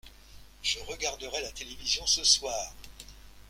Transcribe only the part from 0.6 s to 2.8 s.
Je regarderai la télévision ce soir.